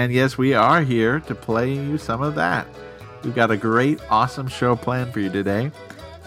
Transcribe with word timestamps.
and 0.00 0.14
yes, 0.14 0.38
we 0.38 0.54
are 0.54 0.80
here 0.80 1.20
to 1.20 1.34
play 1.34 1.74
you 1.74 1.98
some 1.98 2.22
of 2.22 2.34
that. 2.34 2.66
We've 3.22 3.34
got 3.34 3.50
a 3.50 3.56
great, 3.58 4.00
awesome 4.08 4.48
show 4.48 4.74
planned 4.74 5.12
for 5.12 5.20
you 5.20 5.28
today. 5.28 5.70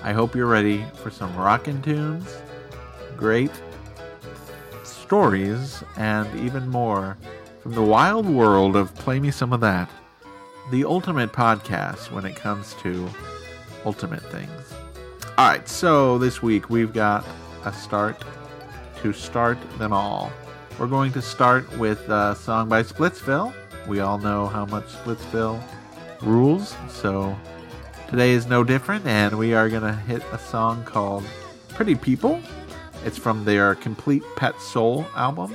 I 0.03 0.13
hope 0.13 0.35
you're 0.35 0.45
ready 0.45 0.85
for 0.93 1.09
some 1.09 1.35
rockin' 1.35 1.81
tunes, 1.81 2.37
great 3.17 3.49
stories, 4.83 5.83
and 5.97 6.39
even 6.39 6.69
more 6.69 7.17
from 7.61 7.71
the 7.71 7.81
wild 7.81 8.29
world 8.29 8.75
of 8.75 8.93
Play 8.93 9.19
Me 9.19 9.31
Some 9.31 9.51
of 9.51 9.61
That, 9.61 9.89
the 10.69 10.85
ultimate 10.85 11.31
podcast 11.31 12.11
when 12.11 12.25
it 12.25 12.35
comes 12.35 12.75
to 12.83 13.09
ultimate 13.85 14.21
things. 14.31 14.73
All 15.35 15.49
right, 15.49 15.67
so 15.67 16.19
this 16.19 16.43
week 16.43 16.69
we've 16.69 16.93
got 16.93 17.25
a 17.65 17.73
start 17.73 18.23
to 19.01 19.13
start 19.13 19.57
them 19.79 19.93
all. 19.93 20.31
We're 20.77 20.85
going 20.85 21.11
to 21.13 21.23
start 21.23 21.75
with 21.79 22.07
a 22.09 22.35
song 22.35 22.69
by 22.69 22.83
Splitsville. 22.83 23.51
We 23.87 23.99
all 23.99 24.17
know 24.17 24.47
how 24.47 24.65
much 24.65 24.85
Splitsville 24.85 25.61
rules, 26.21 26.75
so 26.89 27.35
today 28.09 28.31
is 28.31 28.47
no 28.47 28.63
different, 28.63 29.05
and 29.05 29.37
we 29.37 29.53
are 29.53 29.67
going 29.67 29.83
to 29.83 29.93
hit 29.93 30.23
a 30.31 30.39
song 30.39 30.85
called 30.85 31.25
Pretty 31.67 31.95
People. 31.95 32.41
It's 33.03 33.17
from 33.17 33.43
their 33.43 33.75
Complete 33.75 34.23
Pet 34.37 34.59
Soul 34.61 35.05
album. 35.17 35.53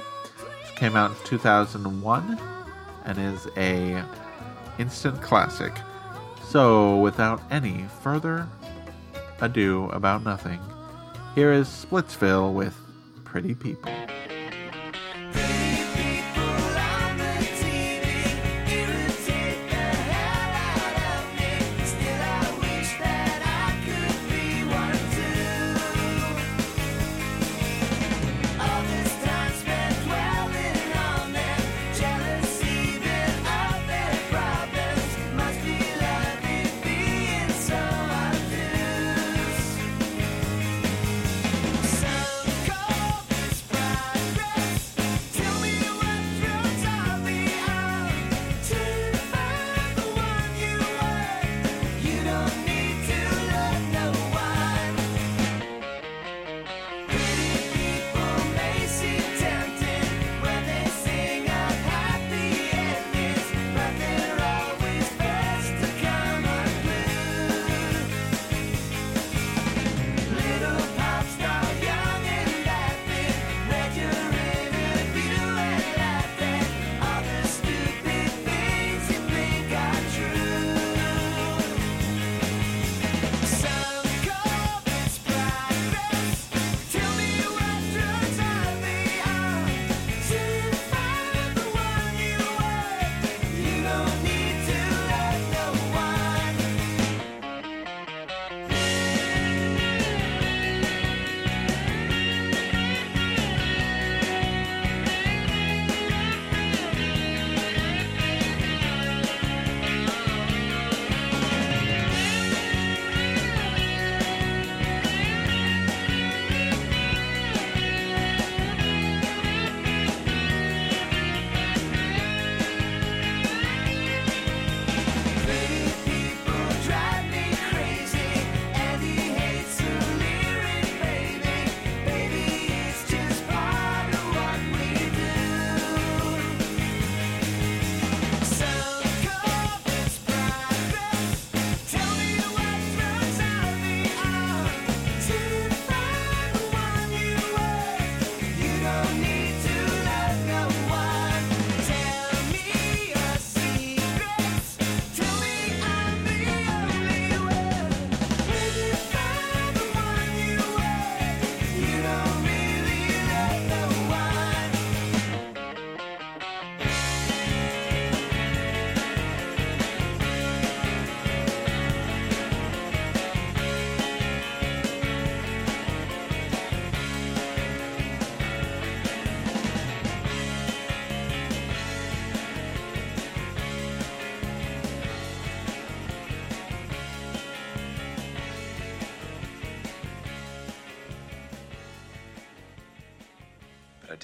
It 0.67 0.77
came 0.77 0.95
out 0.95 1.11
in 1.13 1.17
2001 1.25 2.39
and 3.07 3.19
is 3.19 3.49
a 3.57 4.05
instant 4.79 5.23
classic. 5.23 5.73
So, 6.45 6.99
without 6.99 7.41
any 7.51 7.87
further 8.03 8.47
ado 9.41 9.87
about 9.91 10.23
nothing, 10.23 10.61
here 11.35 11.53
is 11.53 11.67
Splitsville 11.67 12.53
with 12.53 12.77
Pretty 13.25 13.55
People. 13.55 13.93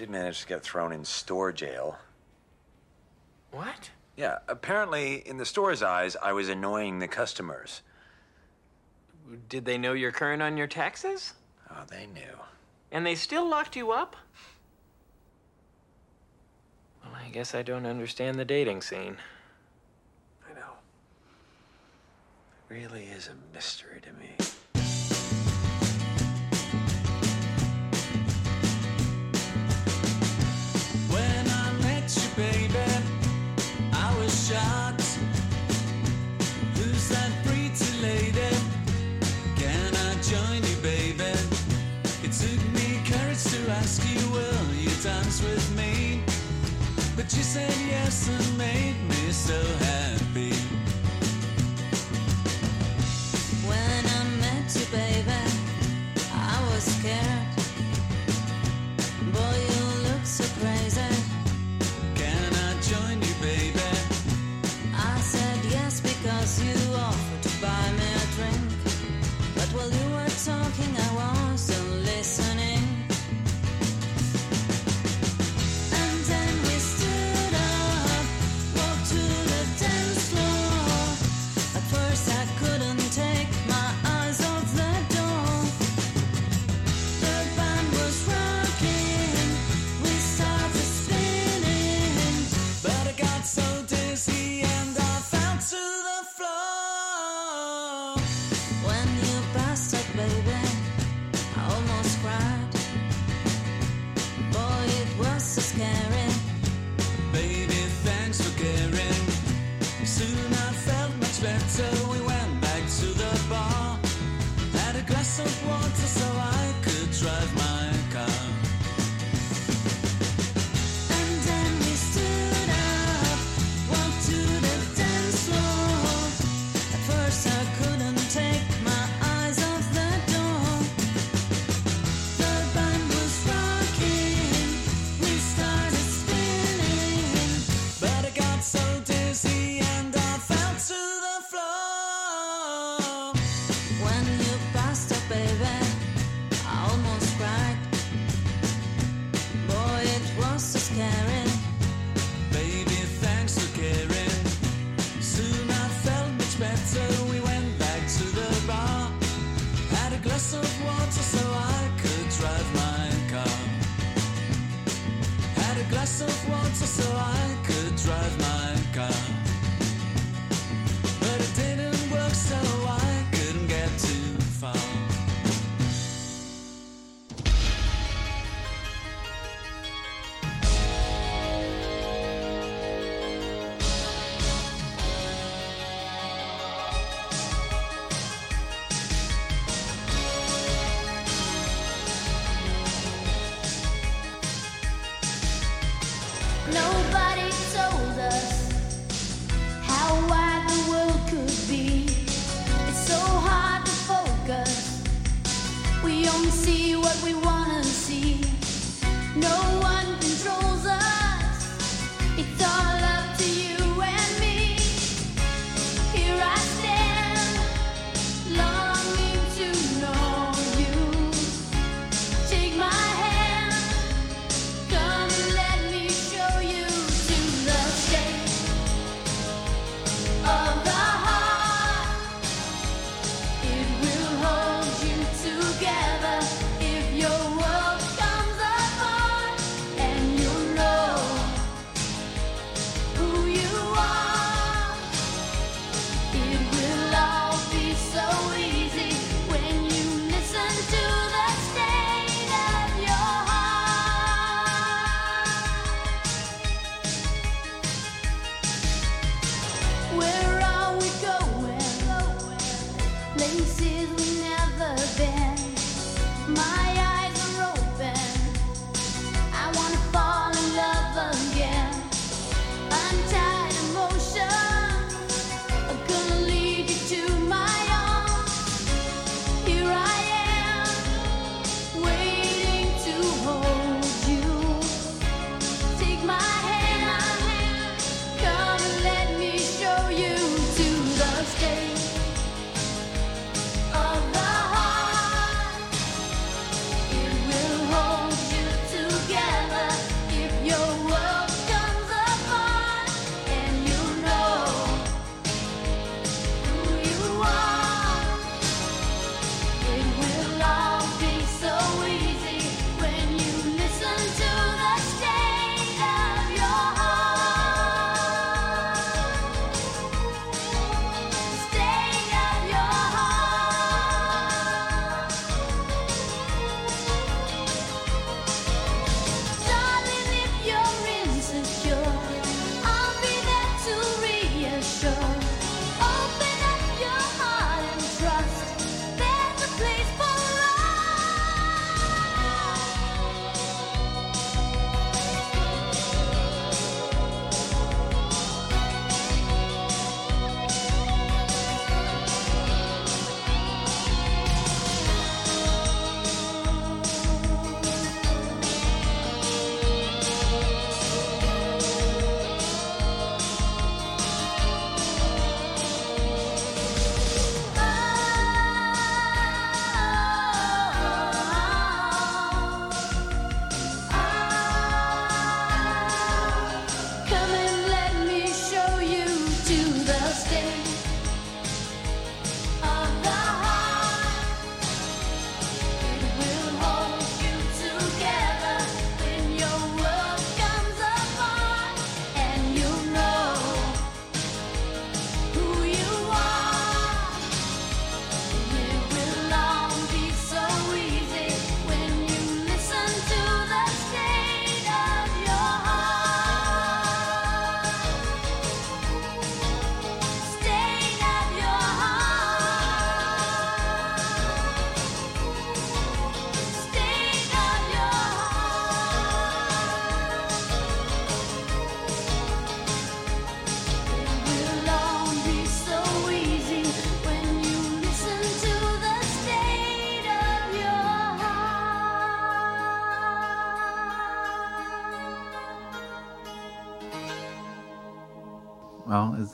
Did 0.05 0.11
manage 0.11 0.43
to 0.43 0.47
get 0.47 0.63
thrown 0.63 0.93
in 0.93 1.03
store 1.03 1.51
jail. 1.51 1.97
What? 3.53 3.91
Yeah, 4.19 4.37
apparently, 4.49 5.27
in 5.27 5.39
the 5.39 5.47
store's 5.47 5.83
eyes, 5.83 6.15
I 6.23 6.35
was 6.35 6.51
annoying 6.51 6.99
the 6.99 7.09
customers. 7.09 7.81
Did 9.49 9.65
they 9.65 9.79
know 9.79 9.95
you're 9.95 10.13
current 10.13 10.43
on 10.43 10.59
your 10.59 10.67
taxes? 10.67 11.33
Oh, 11.71 11.85
they 11.89 12.05
knew. 12.05 12.37
And 12.93 13.07
they 13.07 13.15
still 13.15 13.49
locked 13.49 13.77
you 13.77 13.93
up? 13.93 14.15
Well, 17.03 17.15
I 17.15 17.31
guess 17.31 17.55
I 17.55 17.63
don't 17.63 17.87
understand 17.87 18.39
the 18.39 18.45
dating 18.45 18.83
scene. 18.83 19.17
I 20.47 20.53
know. 20.53 20.75
It 22.69 22.75
really 22.75 23.05
is 23.05 23.29
a 23.29 23.55
mystery 23.55 24.03
to 24.03 24.13
me. 24.13 24.54
Dance 45.05 45.43
with 45.43 45.77
me? 45.77 46.23
But 47.15 47.31
you 47.37 47.43
said 47.43 47.75
yes 47.91 48.27
and 48.27 48.57
made 48.59 48.97
me 49.07 49.33
so 49.33 49.61
happy. 49.85 50.04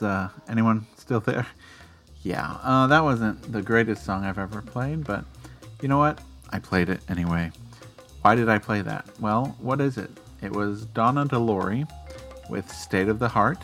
Uh, 0.01 0.29
anyone 0.49 0.85
still 0.97 1.19
there? 1.19 1.45
Yeah, 2.23 2.57
uh, 2.61 2.87
that 2.87 3.03
wasn't 3.03 3.51
the 3.51 3.61
greatest 3.61 4.05
song 4.05 4.23
I've 4.23 4.37
ever 4.37 4.61
played, 4.61 5.03
but 5.03 5.25
you 5.81 5.87
know 5.87 5.97
what? 5.97 6.19
I 6.51 6.59
played 6.59 6.89
it 6.89 7.01
anyway. 7.09 7.51
Why 8.21 8.35
did 8.35 8.49
I 8.49 8.59
play 8.59 8.81
that? 8.81 9.07
Well, 9.19 9.55
what 9.59 9.81
is 9.81 9.97
it? 9.97 10.11
It 10.41 10.51
was 10.51 10.85
Donna 10.85 11.25
DeLory 11.25 11.89
with 12.49 12.69
State 12.71 13.07
of 13.07 13.17
the 13.17 13.27
Heart, 13.27 13.59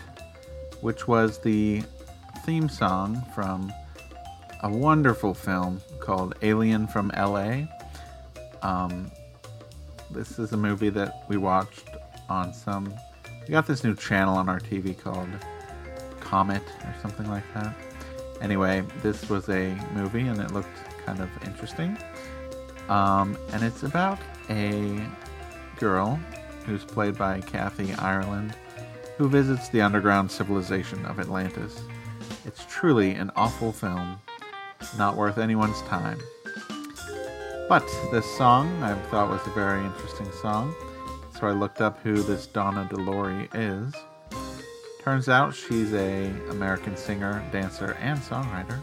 which 0.82 1.08
was 1.08 1.40
the 1.40 1.84
theme 2.46 2.70
song 2.70 3.24
from 3.36 3.72
a 4.64 4.72
wonderful 4.72 5.34
film 5.34 5.82
called 6.00 6.36
Alien 6.42 6.88
from 6.88 7.12
LA. 7.16 7.64
Um, 8.64 9.12
this 10.10 10.40
is 10.40 10.54
a 10.54 10.58
movie 10.58 10.90
that 10.90 11.26
we 11.28 11.38
watched 11.38 11.90
on 12.30 12.54
some. 12.54 12.94
We 13.42 13.52
got 13.52 13.68
this 13.68 13.84
new 13.84 13.96
channel 13.96 14.36
on 14.36 14.50
our 14.50 14.60
TV 14.60 14.98
called 14.98 15.30
Comet 16.28 16.64
or 16.84 16.94
something 17.02 17.30
like 17.30 17.44
that. 17.54 17.74
Anyway, 18.42 18.84
this 19.02 19.30
was 19.30 19.48
a 19.50 19.74
movie 19.94 20.28
and 20.28 20.42
it 20.42 20.52
looked 20.52 20.78
kind 21.06 21.22
of 21.22 21.30
interesting. 21.46 21.98
Um, 22.90 23.38
and 23.54 23.64
it's 23.64 23.84
about 23.84 24.20
a 24.50 25.00
girl 25.80 26.20
who's 26.66 26.84
played 26.84 27.18
by 27.18 27.40
Kathy 27.40 27.94
Ireland 27.94 28.54
who 29.18 29.30
visits 29.30 29.70
the 29.70 29.82
underground 29.82 30.30
civilization 30.30 31.04
of 31.06 31.20
Atlantis. 31.20 31.82
It's 32.46 32.66
truly 32.70 33.12
an 33.12 33.32
awful 33.36 33.72
film, 33.72 34.20
not 34.98 35.16
worth 35.16 35.38
anyone's 35.38 35.82
time. 35.84 36.20
But 37.70 37.86
this 38.12 38.26
song 38.38 38.84
I 38.84 38.94
thought 39.10 39.30
was 39.30 39.46
a 39.48 39.52
very 39.52 39.84
interesting 39.84 40.32
song, 40.42 40.76
so 41.40 41.48
I 41.48 41.52
looked 41.52 41.82
up 41.82 42.00
who 42.02 42.22
this 42.22 42.48
Donna 42.48 42.88
DeLory 42.92 43.50
is. 43.56 43.94
Turns 45.08 45.30
out 45.30 45.56
she's 45.56 45.94
a 45.94 46.26
American 46.50 46.98
singer, 46.98 47.42
dancer, 47.54 47.96
and 48.02 48.20
songwriter. 48.20 48.82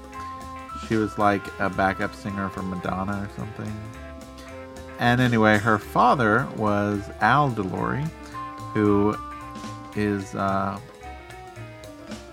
She 0.88 0.96
was 0.96 1.18
like 1.18 1.42
a 1.60 1.68
backup 1.68 2.14
singer 2.14 2.48
for 2.48 2.62
Madonna 2.62 3.28
or 3.28 3.36
something. 3.36 3.70
And 4.98 5.20
anyway, 5.20 5.58
her 5.58 5.76
father 5.76 6.48
was 6.56 7.02
Al 7.20 7.50
DeLory, 7.50 8.08
who 8.72 9.14
is 9.96 10.34
uh, 10.34 10.80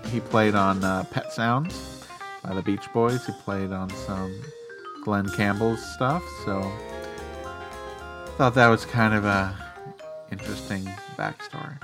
he 0.06 0.20
played 0.20 0.54
on 0.54 0.82
uh, 0.82 1.04
Pet 1.10 1.30
Sounds 1.30 2.06
by 2.42 2.54
the 2.54 2.62
Beach 2.62 2.90
Boys. 2.94 3.26
He 3.26 3.34
played 3.44 3.72
on 3.72 3.90
some 3.90 4.42
Glen 5.04 5.28
Campbell's 5.28 5.84
stuff. 5.92 6.22
So 6.46 6.62
thought 8.38 8.54
that 8.54 8.68
was 8.68 8.86
kind 8.86 9.12
of 9.12 9.26
a 9.26 9.54
interesting 10.30 10.86
backstory. 11.18 11.76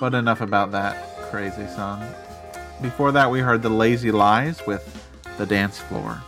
But 0.00 0.14
enough 0.14 0.40
about 0.40 0.72
that 0.72 0.96
crazy 1.30 1.66
song. 1.68 2.04
Before 2.82 3.12
that, 3.12 3.30
we 3.30 3.40
heard 3.40 3.62
the 3.62 3.68
Lazy 3.68 4.10
Lies 4.10 4.66
with 4.66 5.08
the 5.38 5.46
Dance 5.46 5.78
Floor. 5.78 6.20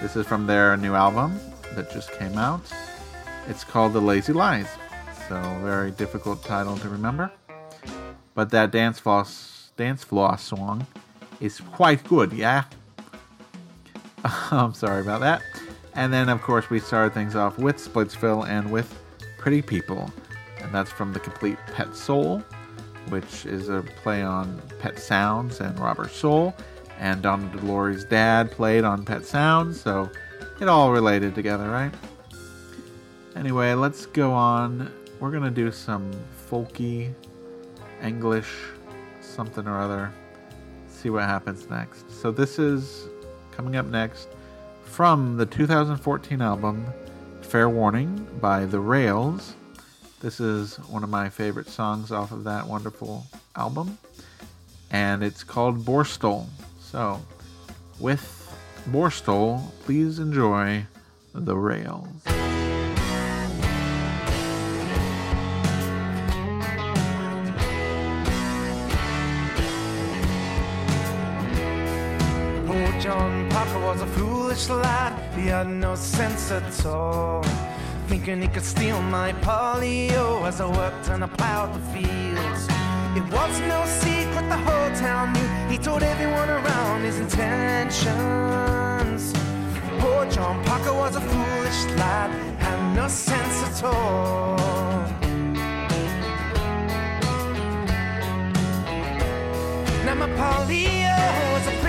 This 0.00 0.16
is 0.16 0.26
from 0.26 0.46
their 0.46 0.76
new 0.76 0.94
album 0.94 1.38
that 1.74 1.90
just 1.90 2.12
came 2.12 2.36
out. 2.38 2.62
It's 3.48 3.64
called 3.64 3.92
The 3.92 4.00
Lazy 4.00 4.32
Lies. 4.32 4.68
So 5.28 5.40
very 5.62 5.90
difficult 5.90 6.44
title 6.44 6.76
to 6.78 6.88
remember. 6.88 7.30
But 8.34 8.50
that 8.50 8.70
dance 8.70 8.98
floss 8.98 9.72
dance 9.76 10.04
floss 10.04 10.42
song 10.42 10.86
is 11.40 11.60
quite 11.60 12.04
good, 12.04 12.32
yeah. 12.32 12.64
I'm 14.24 14.74
sorry 14.74 15.00
about 15.00 15.20
that. 15.20 15.42
And 15.94 16.12
then 16.12 16.28
of 16.28 16.40
course 16.42 16.70
we 16.70 16.78
started 16.78 17.14
things 17.14 17.34
off 17.34 17.58
with 17.58 17.76
Splitsville 17.76 18.46
and 18.46 18.70
with 18.70 18.94
Pretty 19.38 19.62
People. 19.62 20.10
And 20.60 20.72
that's 20.72 20.90
from 20.90 21.12
the 21.12 21.20
complete 21.20 21.58
Pet 21.74 21.94
Soul, 21.96 22.42
which 23.08 23.46
is 23.46 23.68
a 23.68 23.82
play 24.02 24.22
on 24.22 24.60
Pet 24.78 24.98
Sounds 24.98 25.60
and 25.60 25.78
Rubber 25.78 26.08
Soul. 26.08 26.54
And 26.98 27.22
Donna 27.22 27.48
DeLory's 27.48 28.04
dad 28.04 28.50
played 28.50 28.84
on 28.84 29.04
Pet 29.04 29.26
Sounds, 29.26 29.80
so 29.80 30.08
it 30.60 30.68
all 30.68 30.92
related 30.92 31.34
together, 31.34 31.68
right? 31.68 31.92
Anyway, 33.34 33.72
let's 33.74 34.06
go 34.06 34.32
on. 34.32 34.92
We're 35.18 35.30
gonna 35.30 35.50
do 35.50 35.72
some 35.72 36.10
folky 36.50 37.12
English 38.02 38.52
something 39.20 39.66
or 39.66 39.80
other. 39.80 40.12
See 40.88 41.10
what 41.10 41.24
happens 41.24 41.68
next. 41.68 42.10
So 42.10 42.30
this 42.30 42.58
is 42.58 43.08
coming 43.50 43.76
up 43.76 43.86
next 43.86 44.28
from 44.84 45.36
the 45.36 45.46
2014 45.46 46.40
album 46.42 46.86
Fair 47.40 47.68
Warning 47.68 48.26
by 48.40 48.66
The 48.66 48.80
Rails. 48.80 49.54
This 50.22 50.38
is 50.38 50.76
one 50.88 51.02
of 51.02 51.10
my 51.10 51.28
favorite 51.30 51.68
songs 51.68 52.12
off 52.12 52.30
of 52.30 52.44
that 52.44 52.68
wonderful 52.68 53.26
album, 53.56 53.98
and 54.88 55.20
it's 55.24 55.42
called 55.42 55.84
Borstal. 55.84 56.46
So, 56.80 57.20
with 57.98 58.56
Borstal, 58.88 59.68
please 59.80 60.20
enjoy 60.20 60.86
The 61.34 61.56
Rails. 61.56 62.06
Poor 72.64 73.00
John 73.00 73.50
Parker 73.50 73.80
was 73.80 74.00
a 74.00 74.06
foolish 74.06 74.68
lad. 74.68 75.34
He 75.34 75.48
had 75.48 75.66
no 75.66 75.96
sense 75.96 76.52
at 76.52 76.86
all. 76.86 77.44
Thinking 78.12 78.42
he 78.42 78.48
could 78.48 78.62
steal 78.62 79.00
my 79.00 79.32
polio 79.40 80.46
as 80.46 80.60
I 80.60 80.66
worked 80.66 81.08
and 81.08 81.24
I 81.24 81.28
plowed 81.28 81.72
the 81.72 81.80
fields. 81.94 82.68
It 83.16 83.24
was 83.32 83.58
no 83.60 83.86
secret 83.86 84.50
the 84.50 84.58
whole 84.58 84.90
town 84.96 85.32
knew. 85.32 85.48
He 85.72 85.78
told 85.78 86.02
everyone 86.02 86.50
around 86.50 87.04
his 87.04 87.18
intentions. 87.18 88.02
Poor 89.98 90.26
John 90.30 90.62
Parker 90.66 90.92
was 90.92 91.16
a 91.16 91.22
foolish 91.22 91.84
lad, 91.96 92.30
had 92.60 92.94
no 92.94 93.08
sense 93.08 93.62
at 93.68 93.82
all. 93.82 94.58
Now 100.04 100.16
my 100.16 100.28
polio 100.36 101.16
was 101.54 101.66
a 101.66 101.81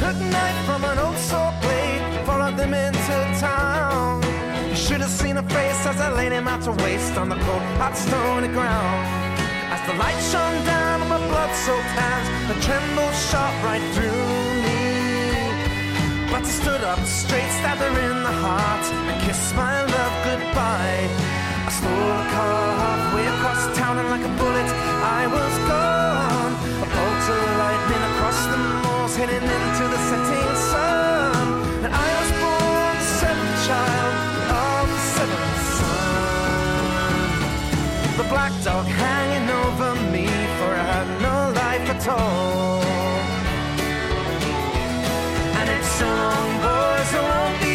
hook 0.00 0.18
knife 0.32 0.60
from 0.64 0.82
an 0.84 0.98
old 0.98 1.18
saw 1.18 1.52
blade, 1.60 2.02
followed 2.24 2.56
them 2.56 2.72
into 2.72 3.16
town. 3.38 4.22
You 4.70 4.76
should 4.76 5.00
have 5.04 5.10
seen 5.10 5.36
her 5.36 5.48
face 5.56 5.82
as 5.86 6.00
I 6.00 6.10
laid 6.12 6.32
him 6.32 6.48
out 6.48 6.62
to 6.62 6.72
waste 6.84 7.16
on 7.16 7.28
the 7.28 7.36
cold, 7.46 7.64
hot 7.80 7.94
stony 7.96 8.48
ground. 8.48 9.00
As 9.74 9.80
the 9.88 9.94
light 10.02 10.20
shone 10.32 10.58
down 10.64 11.02
on 11.02 11.08
my 11.08 11.20
blood-soaked 11.30 11.94
hands, 12.00 12.28
the 12.50 12.56
tremble 12.66 13.12
shot 13.28 13.52
right 13.68 13.84
through 13.94 14.26
me. 14.64 14.80
But 16.32 16.42
I 16.48 16.52
stood 16.60 16.82
up 16.92 17.00
straight, 17.04 17.50
stabbed 17.60 17.82
her 17.84 17.94
in 18.10 18.18
the 18.28 18.36
heart, 18.44 18.84
and 19.08 19.16
kissed 19.24 19.54
my 19.54 19.76
love 19.84 20.14
goodbye. 20.28 21.04
I 21.68 21.70
stole 21.78 22.10
a 22.20 22.24
car 22.34 22.62
halfway 22.82 23.26
across 23.34 23.62
town, 23.76 23.98
and 24.00 24.08
like 24.14 24.24
a 24.30 24.34
bullet, 24.40 24.70
I 25.18 25.22
was 25.26 25.54
gone. 25.68 26.39
Moors, 29.10 29.16
heading 29.16 29.42
into 29.42 29.88
the 29.88 29.98
setting 30.08 30.56
sun. 30.56 31.46
And 31.84 31.92
I 31.94 32.08
was 32.20 32.30
born 32.40 32.96
the 32.96 33.04
seventh 33.20 33.66
child 33.66 34.14
of 34.50 34.88
the 34.88 34.98
seventh 35.16 35.60
son. 35.78 37.26
The 38.16 38.24
black 38.28 38.52
dog 38.64 38.86
hanging 38.86 39.50
over 39.50 39.94
me, 40.12 40.26
for 40.58 40.70
I 40.72 40.84
had 40.94 41.08
no 41.22 41.36
life 41.60 41.86
at 41.94 42.08
all. 42.08 42.82
And 45.58 45.66
it's 45.70 45.90
so 45.98 46.06
long, 46.06 46.50
boys, 46.64 47.10
I 47.14 47.20
won't 47.30 47.56
be 47.62 47.69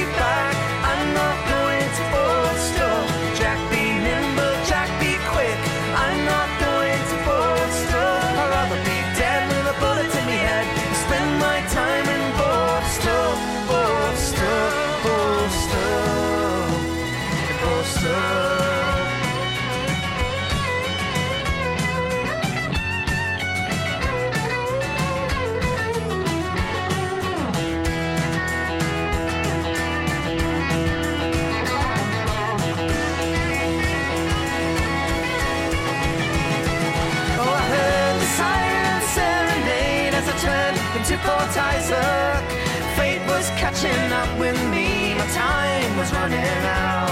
catching 43.76 44.12
up 44.14 44.40
with 44.40 44.56
me, 44.72 45.14
my 45.16 45.28
time 45.28 45.98
was 45.98 46.12
running 46.14 46.64
out. 46.64 47.12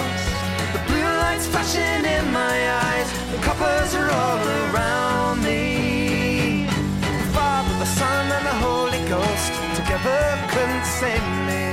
The 0.71 0.81
blue 0.87 1.11
lights 1.23 1.45
flashing 1.47 2.05
in 2.05 2.31
my 2.31 2.55
eyes, 2.87 3.09
the 3.31 3.39
coppers 3.43 3.93
are 3.95 4.09
all 4.09 4.39
around 4.71 5.43
me. 5.43 6.67
The 7.01 7.27
Father, 7.35 7.75
the 7.79 7.85
Son, 7.85 8.31
and 8.31 8.45
the 8.45 8.57
Holy 8.67 9.03
Ghost 9.09 9.51
together 9.75 10.23
couldn't 10.53 10.85
save 10.85 11.27
me. 11.49 11.63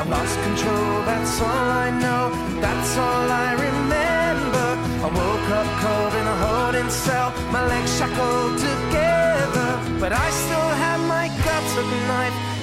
I 0.00 0.04
lost 0.08 0.34
control, 0.48 1.04
that's 1.04 1.40
all 1.40 1.68
I 1.86 1.90
know, 1.90 2.32
that's 2.60 2.96
all 2.96 3.28
I 3.30 3.52
remember. 3.52 4.68
I 5.04 5.08
woke 5.12 5.48
up 5.60 5.68
cold 5.84 6.14
in 6.20 6.26
a 6.26 6.36
holding 6.46 6.90
cell, 6.90 7.32
my 7.52 7.66
legs 7.66 7.92
shackled 7.98 8.56
together. 8.56 9.70
But 10.00 10.12
I 10.12 10.30
still 10.30 10.70
had 10.84 11.00
my 11.06 11.28
gutted 11.44 11.90
knife 12.08 12.32
hidden 12.32 12.61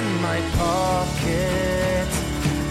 in 0.00 0.22
my 0.22 0.40
pocket. 0.56 2.08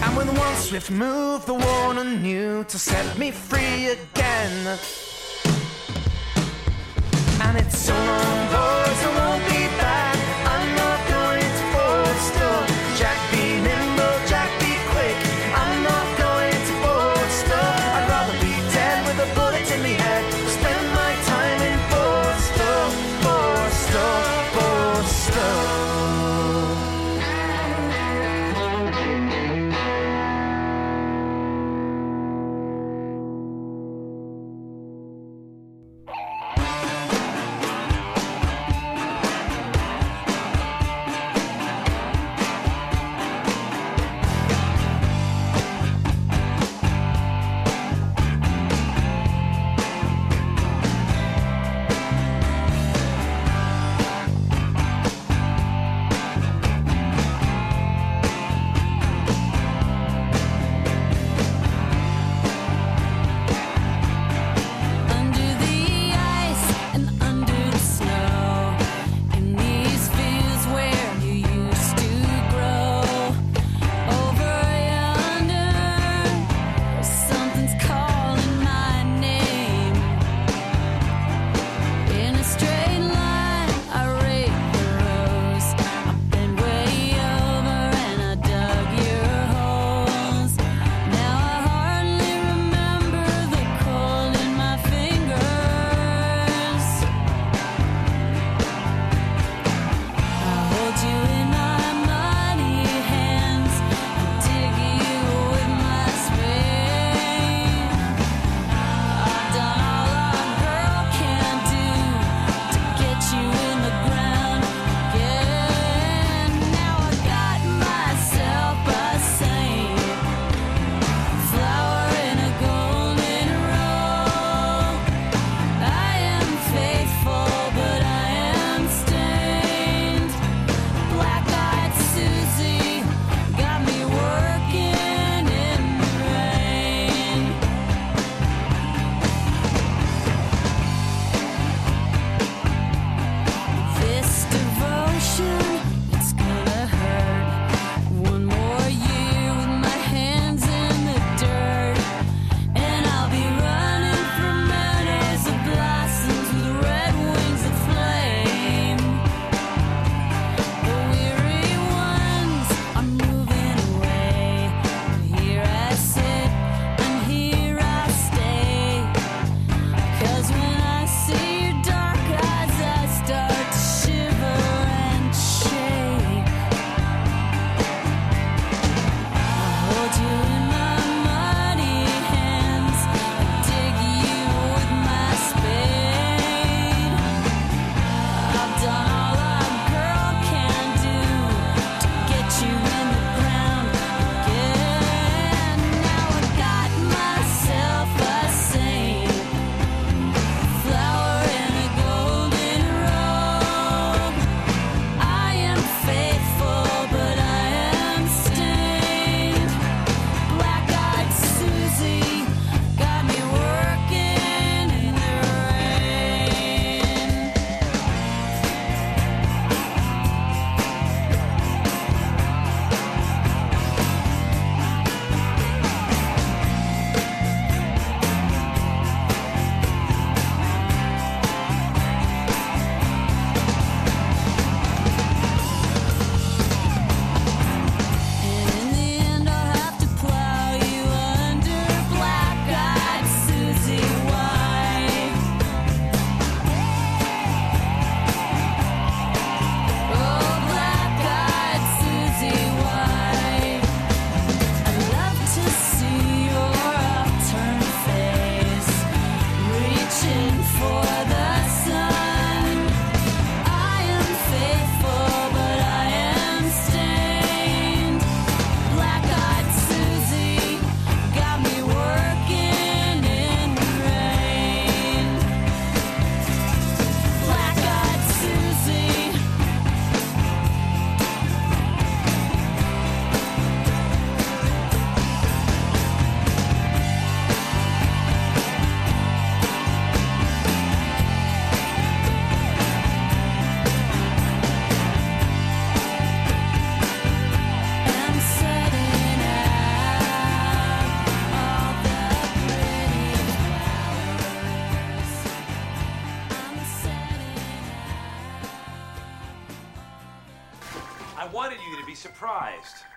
And 0.02 0.16
with 0.16 0.30
one 0.36 0.56
swift 0.56 0.90
move, 0.90 1.46
the 1.46 1.54
warner 1.54 2.04
knew 2.04 2.64
to 2.64 2.78
set 2.78 3.06
me 3.18 3.30
free 3.30 3.88
again. 3.98 4.78
And 7.42 7.58
it's 7.58 7.78
so 7.78 7.94
long, 7.94 8.59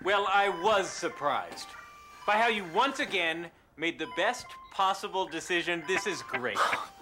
Well, 0.04 0.28
I 0.30 0.50
was 0.50 0.90
surprised 0.90 1.68
by 2.26 2.34
how 2.34 2.48
you 2.48 2.62
once 2.74 3.00
again 3.00 3.46
made 3.78 3.98
the 3.98 4.08
best 4.18 4.44
possible 4.70 5.26
decision. 5.26 5.82
This 5.88 6.06
is 6.06 6.20
great. 6.20 6.58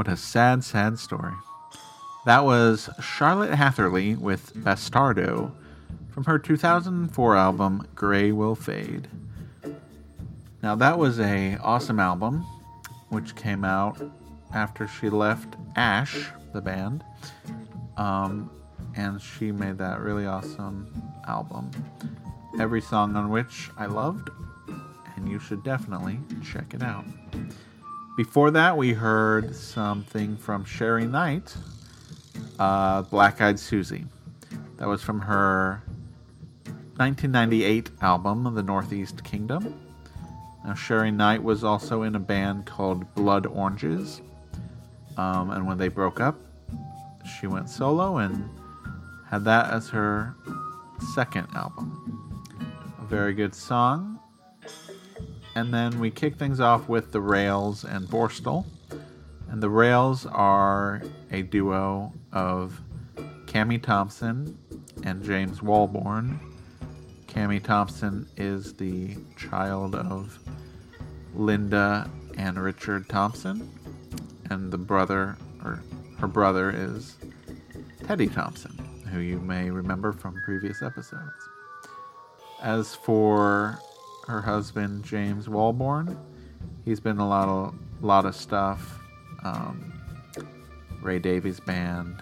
What 0.00 0.08
a 0.08 0.16
sad, 0.16 0.64
sad 0.64 0.98
story. 0.98 1.34
That 2.24 2.46
was 2.46 2.88
Charlotte 3.02 3.52
Hatherley 3.52 4.14
with 4.14 4.54
Bastardo 4.54 5.52
from 6.08 6.24
her 6.24 6.38
2004 6.38 7.36
album 7.36 7.86
Grey 7.94 8.32
Will 8.32 8.54
Fade. 8.54 9.08
Now 10.62 10.74
that 10.74 10.98
was 10.98 11.20
a 11.20 11.58
awesome 11.58 12.00
album 12.00 12.46
which 13.10 13.36
came 13.36 13.62
out 13.62 14.00
after 14.54 14.88
she 14.88 15.10
left 15.10 15.56
Ash, 15.76 16.28
the 16.54 16.62
band. 16.62 17.04
Um, 17.98 18.50
and 18.96 19.20
she 19.20 19.52
made 19.52 19.76
that 19.76 20.00
really 20.00 20.24
awesome 20.24 20.90
album. 21.28 21.70
Every 22.58 22.80
song 22.80 23.16
on 23.16 23.28
which 23.28 23.68
I 23.76 23.84
loved, 23.84 24.30
and 25.16 25.28
you 25.28 25.38
should 25.38 25.62
definitely 25.62 26.20
check 26.42 26.72
it 26.72 26.82
out. 26.82 27.04
Before 28.16 28.50
that, 28.50 28.76
we 28.76 28.92
heard 28.92 29.54
something 29.54 30.36
from 30.36 30.64
Cheri 30.64 31.06
Knight, 31.06 31.56
uh, 32.58 33.02
Black 33.02 33.40
Eyed 33.40 33.58
Susie. 33.58 34.04
That 34.76 34.88
was 34.88 35.00
from 35.02 35.20
her 35.20 35.82
1998 36.96 37.90
album, 38.02 38.52
The 38.54 38.62
Northeast 38.62 39.24
Kingdom. 39.24 39.80
Now, 40.64 40.74
Cheri 40.74 41.10
Knight 41.10 41.42
was 41.42 41.64
also 41.64 42.02
in 42.02 42.14
a 42.14 42.20
band 42.20 42.66
called 42.66 43.14
Blood 43.14 43.46
Oranges. 43.46 44.20
Um, 45.16 45.50
and 45.50 45.66
when 45.66 45.78
they 45.78 45.88
broke 45.88 46.20
up, 46.20 46.36
she 47.38 47.46
went 47.46 47.70
solo 47.70 48.18
and 48.18 48.50
had 49.28 49.44
that 49.44 49.72
as 49.72 49.88
her 49.88 50.34
second 51.14 51.46
album. 51.54 52.36
A 53.00 53.04
very 53.06 53.32
good 53.32 53.54
song. 53.54 54.19
And 55.54 55.74
then 55.74 55.98
we 55.98 56.10
kick 56.10 56.36
things 56.36 56.60
off 56.60 56.88
with 56.88 57.12
the 57.12 57.20
Rails 57.20 57.84
and 57.84 58.06
Borstal. 58.06 58.64
And 59.48 59.62
the 59.62 59.70
Rails 59.70 60.26
are 60.26 61.02
a 61.32 61.42
duo 61.42 62.12
of 62.32 62.80
Kami 63.46 63.78
Thompson 63.78 64.56
and 65.02 65.24
James 65.24 65.60
Walbourne. 65.60 66.38
Kami 67.26 67.58
Thompson 67.60 68.28
is 68.36 68.74
the 68.74 69.16
child 69.36 69.94
of 69.94 70.38
Linda 71.34 72.08
and 72.36 72.58
Richard 72.62 73.08
Thompson, 73.08 73.70
and 74.50 74.72
the 74.72 74.78
brother, 74.78 75.36
or 75.64 75.82
her 76.18 76.26
brother, 76.26 76.70
is 76.70 77.16
Teddy 78.04 78.28
Thompson, 78.28 78.76
who 79.12 79.20
you 79.20 79.38
may 79.40 79.70
remember 79.70 80.12
from 80.12 80.40
previous 80.44 80.82
episodes. 80.82 81.48
As 82.62 82.94
for 82.94 83.78
her 84.30 84.40
husband, 84.40 85.04
James 85.04 85.46
Walbourne, 85.46 86.16
he's 86.84 87.00
been 87.00 87.18
a 87.18 87.28
lot 87.28 87.48
of, 87.48 87.74
lot 88.00 88.24
of 88.24 88.34
stuff. 88.34 88.98
Um, 89.44 89.92
Ray 91.02 91.18
Davies 91.18 91.60
Band, 91.60 92.16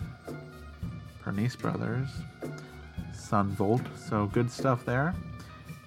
Pernice 1.20 1.56
Brothers, 1.56 2.08
Son 3.12 3.50
Volt, 3.50 3.82
so 3.96 4.26
good 4.26 4.50
stuff 4.50 4.84
there. 4.84 5.14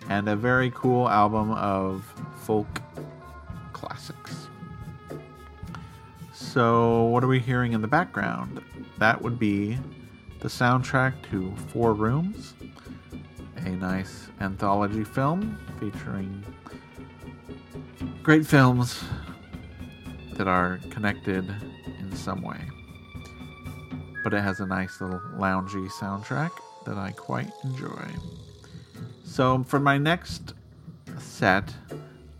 And 0.09 0.27
a 0.27 0.35
very 0.35 0.71
cool 0.71 1.07
album 1.07 1.51
of 1.51 2.03
folk 2.41 2.81
classics. 3.71 4.47
So, 6.33 7.03
what 7.03 7.23
are 7.23 7.27
we 7.27 7.39
hearing 7.39 7.73
in 7.73 7.81
the 7.81 7.87
background? 7.87 8.61
That 8.97 9.21
would 9.21 9.39
be 9.39 9.77
the 10.39 10.47
soundtrack 10.47 11.13
to 11.29 11.53
Four 11.69 11.93
Rooms, 11.93 12.55
a 13.65 13.69
nice 13.69 14.27
anthology 14.39 15.03
film 15.03 15.57
featuring 15.79 16.43
great 18.23 18.45
films 18.45 19.03
that 20.37 20.47
are 20.47 20.79
connected 20.89 21.49
in 21.99 22.15
some 22.15 22.41
way. 22.41 22.59
But 24.23 24.33
it 24.33 24.41
has 24.41 24.59
a 24.59 24.65
nice 24.65 25.01
little 25.01 25.21
loungy 25.37 25.89
soundtrack 25.89 26.51
that 26.85 26.97
I 26.97 27.11
quite 27.11 27.51
enjoy. 27.63 28.07
So, 29.23 29.63
for 29.63 29.79
my 29.79 29.97
next 29.97 30.53
set, 31.17 31.73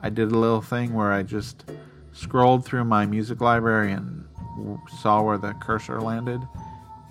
I 0.02 0.10
did 0.10 0.32
a 0.32 0.38
little 0.38 0.62
thing 0.62 0.94
where 0.94 1.12
I 1.12 1.24
just 1.24 1.66
scrolled 2.14 2.66
through 2.66 2.86
my 2.86 3.06
music 3.06 3.42
library 3.42 3.92
and 3.92 4.26
saw 5.00 5.22
where 5.22 5.38
the 5.38 5.54
cursor 5.54 6.02
landed 6.02 6.42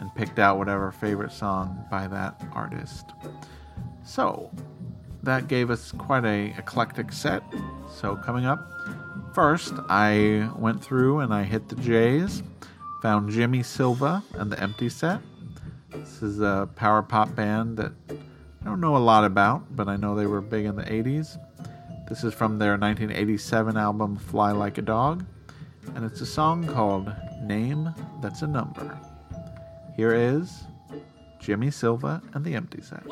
and 0.00 0.14
picked 0.14 0.38
out 0.38 0.58
whatever 0.58 0.90
favorite 0.92 1.32
song 1.32 1.84
by 1.90 2.06
that 2.08 2.40
artist. 2.52 3.06
So, 4.04 4.50
that 5.22 5.48
gave 5.48 5.70
us 5.70 5.92
quite 5.92 6.24
a 6.24 6.54
eclectic 6.58 7.12
set. 7.12 7.42
So, 7.92 8.16
coming 8.16 8.46
up, 8.46 8.70
first 9.34 9.74
I 9.88 10.50
went 10.56 10.82
through 10.82 11.20
and 11.20 11.32
I 11.32 11.44
hit 11.44 11.68
the 11.68 11.76
J's, 11.76 12.42
found 13.02 13.30
Jimmy 13.30 13.62
Silva 13.62 14.22
and 14.34 14.50
the 14.50 14.60
Empty 14.60 14.88
Set. 14.88 15.20
This 15.90 16.22
is 16.22 16.40
a 16.40 16.68
power 16.76 17.02
pop 17.02 17.34
band 17.34 17.76
that 17.78 17.92
I 18.10 18.64
don't 18.64 18.80
know 18.80 18.96
a 18.96 18.98
lot 18.98 19.24
about, 19.24 19.74
but 19.74 19.88
I 19.88 19.96
know 19.96 20.14
they 20.14 20.26
were 20.26 20.40
big 20.40 20.66
in 20.66 20.76
the 20.76 20.84
80s. 20.84 21.38
This 22.08 22.24
is 22.24 22.34
from 22.34 22.58
their 22.58 22.72
1987 22.72 23.76
album 23.76 24.16
Fly 24.16 24.52
Like 24.52 24.78
a 24.78 24.82
Dog, 24.82 25.24
and 25.94 26.04
it's 26.04 26.20
a 26.20 26.26
song 26.26 26.66
called 26.66 27.12
Name 27.42 27.94
That's 28.20 28.42
a 28.42 28.46
Number. 28.46 28.98
Here 29.96 30.12
is 30.12 30.64
Jimmy 31.40 31.70
Silva 31.70 32.22
and 32.34 32.44
the 32.44 32.54
Empty 32.54 32.82
Set. 32.82 33.04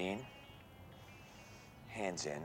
15. 0.00 0.24
Hands 1.88 2.26
in. 2.26 2.40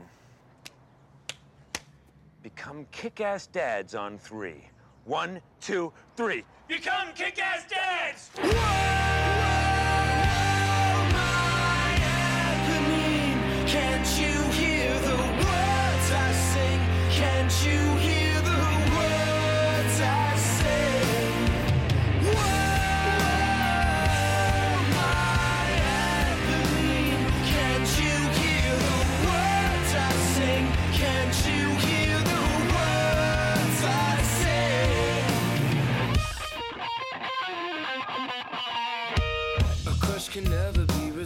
Become 2.42 2.86
kick 2.92 3.22
ass 3.22 3.46
dads 3.46 3.94
on 3.94 4.18
three. 4.18 4.68
One, 5.06 5.40
two, 5.62 5.90
three. 6.16 6.44
Become 6.68 7.14
kick 7.14 7.38
ass 7.38 7.64
dads! 7.68 8.30
Whoa! 8.36 9.55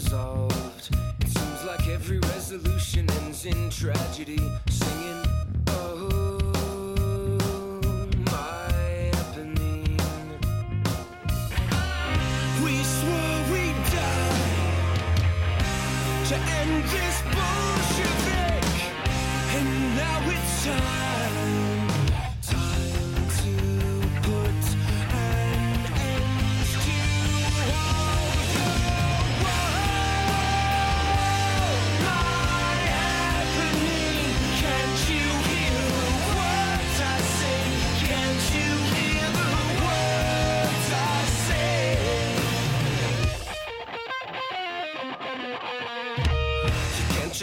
resolved. 0.05 0.97
It 1.21 1.29
seems 1.29 1.65
like 1.65 1.87
every 1.89 2.19
resolution 2.21 3.11
ends 3.23 3.45
in 3.45 3.69
tragedy. 3.69 4.41
So 4.71 4.90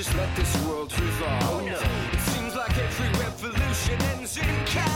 just 0.08 0.17
let 0.17 0.36
this 0.36 0.65
world 0.65 0.91
revolve. 1.00 1.43
Oh, 1.43 1.60
no. 1.65 1.74
It 2.13 2.20
seems 2.32 2.56
like 2.56 2.78
every 2.78 3.10
revolution 3.20 4.02
ends 4.13 4.38
in 4.38 4.65
chaos. 4.65 4.87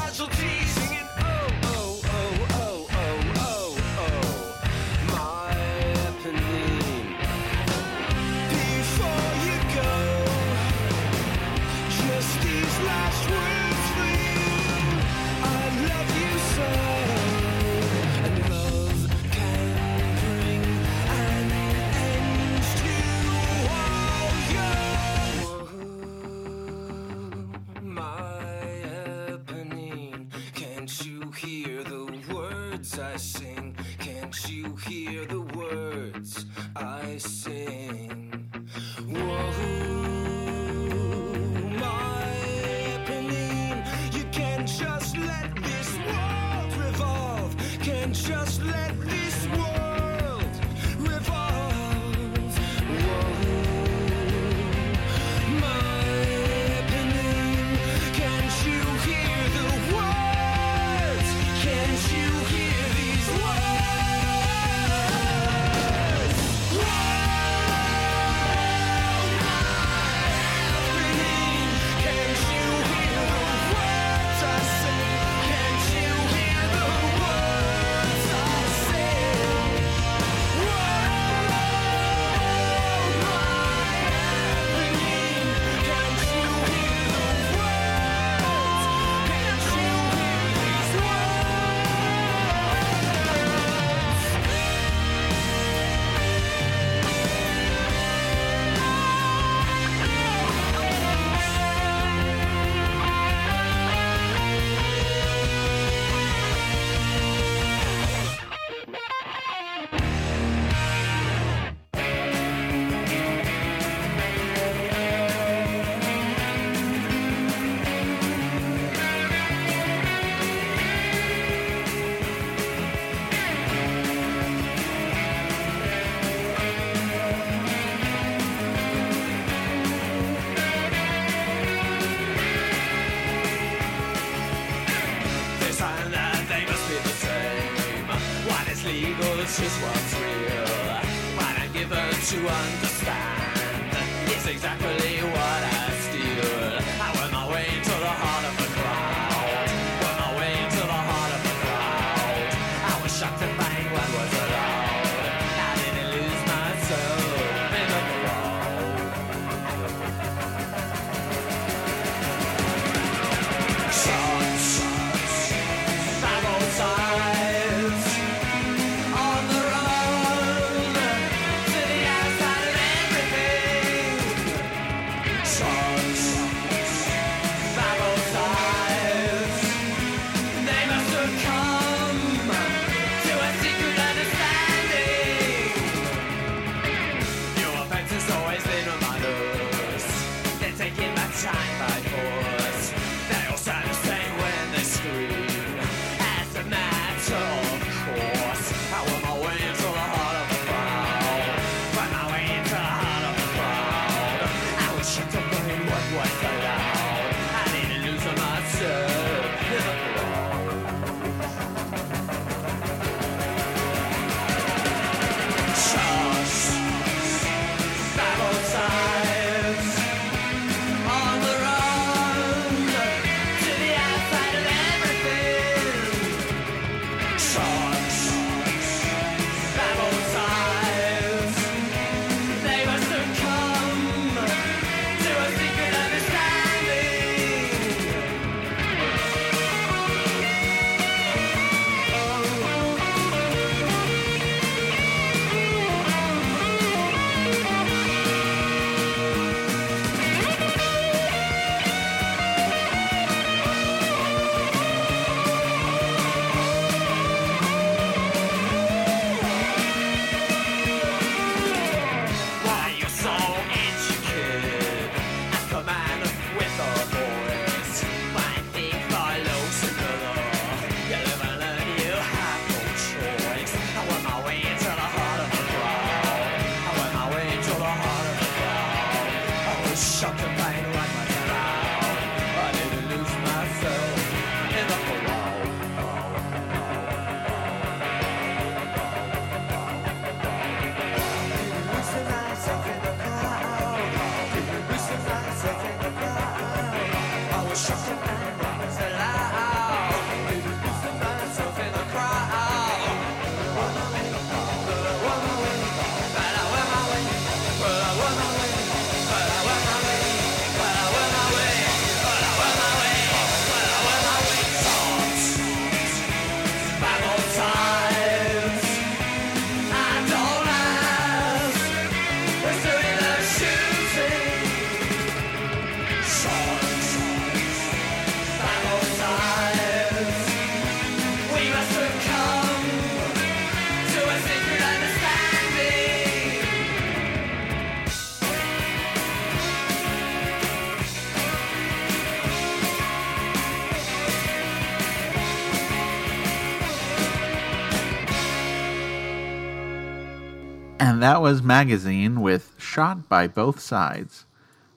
And 351.21 351.29
that 351.29 351.39
was 351.43 351.61
Magazine 351.61 352.41
with 352.41 352.73
Shot 352.79 353.29
by 353.29 353.45
Both 353.45 353.79
Sides. 353.79 354.45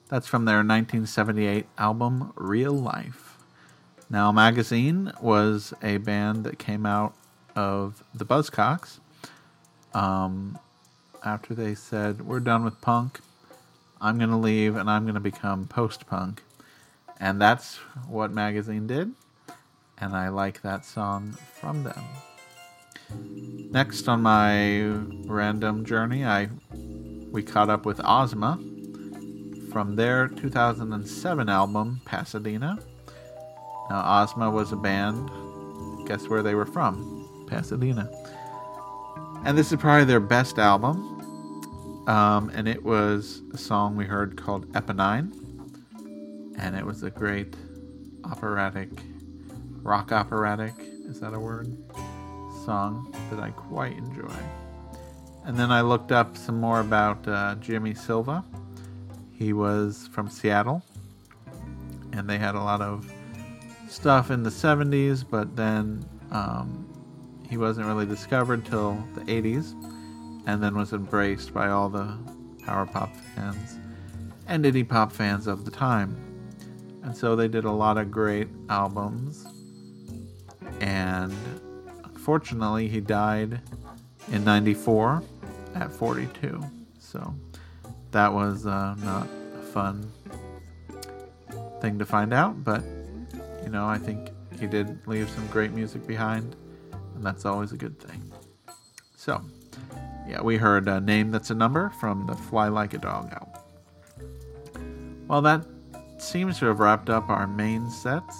That's 0.09 0.25
from 0.25 0.45
their 0.45 0.55
1978 0.55 1.67
album 1.77 2.33
Real 2.35 2.73
Life. 2.73 3.37
Now, 4.09 4.31
Magazine 4.31 5.11
was 5.21 5.71
a 5.83 5.97
band 5.97 6.43
that 6.45 6.57
came 6.57 6.83
out 6.83 7.13
of 7.55 8.03
the 8.11 8.25
Buzzcocks 8.25 8.97
um, 9.93 10.57
after 11.23 11.53
they 11.53 11.75
said, 11.75 12.25
We're 12.25 12.39
done 12.39 12.65
with 12.65 12.81
punk. 12.81 13.19
I'm 14.01 14.17
going 14.17 14.31
to 14.31 14.35
leave 14.35 14.75
and 14.75 14.89
I'm 14.89 15.03
going 15.03 15.13
to 15.13 15.19
become 15.19 15.67
post 15.67 16.07
punk. 16.07 16.41
And 17.19 17.39
that's 17.39 17.75
what 18.07 18.31
Magazine 18.31 18.87
did. 18.87 19.11
And 19.99 20.15
I 20.15 20.29
like 20.29 20.63
that 20.63 20.85
song 20.85 21.37
from 21.53 21.83
them. 21.83 22.03
Next 23.09 24.07
on 24.07 24.21
my 24.21 24.79
random 25.25 25.85
journey, 25.85 26.25
I 26.25 26.49
we 27.31 27.43
caught 27.43 27.69
up 27.69 27.85
with 27.85 27.99
Ozma 28.03 28.57
from 29.71 29.97
their 29.97 30.29
2007 30.29 31.49
album 31.49 32.01
Pasadena. 32.05 32.79
Now 33.89 34.21
Ozma 34.21 34.49
was 34.49 34.71
a 34.71 34.77
band. 34.77 35.29
Guess 36.07 36.29
where 36.29 36.41
they 36.41 36.55
were 36.55 36.65
from? 36.65 37.45
Pasadena. 37.47 38.09
And 39.43 39.57
this 39.57 39.71
is 39.71 39.79
probably 39.79 40.05
their 40.05 40.21
best 40.21 40.57
album. 40.57 41.11
Um, 42.07 42.49
and 42.55 42.67
it 42.67 42.83
was 42.83 43.41
a 43.53 43.57
song 43.57 43.95
we 43.95 44.05
heard 44.05 44.37
called 44.37 44.71
Eponine. 44.71 45.33
And 46.57 46.75
it 46.75 46.85
was 46.85 47.03
a 47.03 47.09
great 47.09 47.55
operatic, 48.23 48.89
rock 49.81 50.11
operatic, 50.11 50.73
is 50.79 51.19
that 51.19 51.33
a 51.33 51.39
word? 51.39 51.67
Song 52.65 53.15
that 53.29 53.39
I 53.39 53.51
quite 53.51 53.97
enjoy. 53.97 54.33
And 55.45 55.57
then 55.57 55.71
I 55.71 55.81
looked 55.81 56.11
up 56.11 56.35
some 56.35 56.59
more 56.59 56.79
about 56.79 57.27
uh, 57.27 57.55
Jimmy 57.55 57.93
Silva. 57.93 58.43
He 59.31 59.53
was 59.53 60.09
from 60.11 60.29
Seattle, 60.29 60.81
and 62.13 62.27
they 62.27 62.39
had 62.39 62.55
a 62.55 62.59
lot 62.59 62.81
of 62.81 63.09
stuff 63.87 64.31
in 64.31 64.41
the 64.41 64.49
70s, 64.49 65.23
but 65.29 65.55
then 65.55 66.03
um, 66.31 66.87
he 67.47 67.57
wasn't 67.57 67.85
really 67.85 68.07
discovered 68.07 68.65
till 68.65 68.93
the 69.13 69.21
80s, 69.21 69.73
and 70.47 70.63
then 70.63 70.75
was 70.75 70.93
embraced 70.93 71.53
by 71.53 71.69
all 71.69 71.89
the 71.89 72.17
power 72.65 72.87
pop 72.87 73.15
fans 73.35 73.77
and 74.47 74.65
indie 74.65 74.87
pop 74.87 75.11
fans 75.11 75.47
of 75.47 75.65
the 75.65 75.71
time. 75.71 76.17
And 77.03 77.15
so 77.15 77.35
they 77.35 77.47
did 77.47 77.65
a 77.65 77.71
lot 77.71 77.99
of 77.99 78.09
great 78.09 78.47
albums, 78.69 79.45
and 80.81 81.35
unfortunately, 82.25 82.87
he 82.87 82.99
died 82.99 83.61
in 84.31 84.43
94 84.43 85.21
at 85.75 85.91
42. 85.91 86.59
So 86.97 87.35
that 88.09 88.33
was 88.33 88.65
uh, 88.65 88.95
not 88.95 89.27
a 89.59 89.61
fun 89.61 90.11
thing 91.81 91.99
to 91.99 92.05
find 92.07 92.33
out, 92.33 92.63
but 92.63 92.83
you 93.61 93.69
know, 93.69 93.85
I 93.85 93.99
think 93.99 94.31
he 94.59 94.65
did 94.65 95.05
leave 95.05 95.29
some 95.29 95.45
great 95.49 95.71
music 95.73 96.07
behind, 96.07 96.55
and 97.13 97.23
that's 97.23 97.45
always 97.45 97.73
a 97.73 97.77
good 97.77 97.99
thing. 97.99 98.31
So, 99.15 99.39
yeah, 100.27 100.41
we 100.41 100.57
heard 100.57 100.87
a 100.87 100.99
name 100.99 101.29
that's 101.29 101.51
a 101.51 101.55
number 101.55 101.91
from 101.99 102.25
the 102.25 102.33
Fly 102.33 102.69
Like 102.69 102.95
a 102.95 102.97
Dog 102.97 103.31
album. 103.33 104.81
Well, 105.27 105.43
that 105.43 105.63
seems 106.17 106.57
to 106.57 106.65
have 106.65 106.79
wrapped 106.79 107.11
up 107.11 107.29
our 107.29 107.45
main 107.45 107.87
sets, 107.91 108.35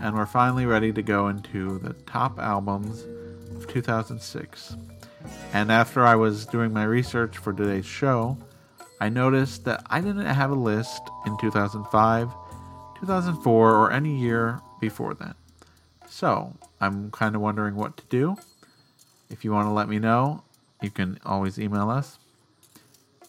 and 0.00 0.14
we're 0.14 0.26
finally 0.26 0.66
ready 0.66 0.92
to 0.92 1.02
go 1.02 1.28
into 1.28 1.78
the 1.78 1.92
top 2.06 2.38
albums 2.38 3.04
of 3.56 3.66
2006. 3.68 4.76
And 5.52 5.70
after 5.70 6.04
I 6.04 6.14
was 6.14 6.46
doing 6.46 6.72
my 6.72 6.84
research 6.84 7.36
for 7.36 7.52
today's 7.52 7.86
show, 7.86 8.38
I 9.00 9.08
noticed 9.08 9.64
that 9.64 9.82
I 9.88 10.00
didn't 10.00 10.26
have 10.26 10.50
a 10.50 10.54
list 10.54 11.02
in 11.26 11.36
2005, 11.38 12.28
2004, 13.00 13.74
or 13.74 13.90
any 13.90 14.16
year 14.16 14.60
before 14.80 15.14
then. 15.14 15.34
So 16.08 16.54
I'm 16.80 17.10
kind 17.10 17.34
of 17.34 17.40
wondering 17.40 17.76
what 17.76 17.96
to 17.96 18.04
do. 18.08 18.36
If 19.28 19.44
you 19.44 19.52
want 19.52 19.66
to 19.66 19.72
let 19.72 19.88
me 19.88 19.98
know, 19.98 20.42
you 20.82 20.90
can 20.90 21.18
always 21.24 21.58
email 21.58 21.90
us 21.90 22.18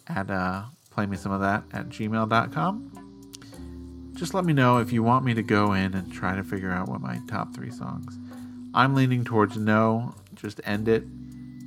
at 0.08 0.30
uh, 0.30 0.64
playmesomethat 0.94 1.64
at 1.72 1.88
gmail.com. 1.88 3.11
Just 4.22 4.34
let 4.34 4.44
me 4.44 4.52
know 4.52 4.78
if 4.78 4.92
you 4.92 5.02
want 5.02 5.24
me 5.24 5.34
to 5.34 5.42
go 5.42 5.72
in 5.72 5.94
and 5.94 6.12
try 6.12 6.36
to 6.36 6.44
figure 6.44 6.70
out 6.70 6.88
what 6.88 7.00
my 7.00 7.18
top 7.26 7.52
three 7.52 7.72
songs. 7.72 8.16
I'm 8.72 8.94
leaning 8.94 9.24
towards 9.24 9.56
no, 9.56 10.14
just 10.36 10.60
end 10.62 10.86
it. 10.86 11.02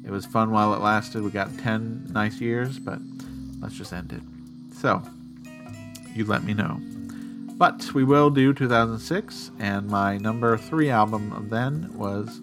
It 0.06 0.10
was 0.10 0.26
fun 0.26 0.51
while 0.51 0.74
it 0.74 0.80
lasted. 0.80 1.22
We 1.22 1.32
got 1.32 1.49
10 1.58 2.12
nice 2.14 2.39
years, 2.39 2.80
but 2.80 2.99
let's 3.60 3.76
just 3.76 3.91
end 3.91 4.14
it. 4.14 4.22
So, 4.74 5.03
you 6.14 6.24
let 6.24 6.45
me 6.45 6.53
know. 6.53 6.80
But 7.58 7.93
we 7.93 8.06
will 8.06 8.30
do 8.30 8.53
2006, 8.53 9.51
and 9.60 9.89
my 9.89 10.18
number 10.18 10.58
three 10.58 10.89
album 10.89 11.34
of 11.34 11.49
then 11.49 11.91
was 11.93 12.39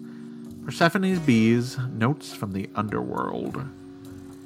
Persephone's 0.63 1.17
Bees 1.21 1.79
Notes 1.91 2.35
from 2.35 2.53
the 2.53 2.69
Underworld, 2.75 3.65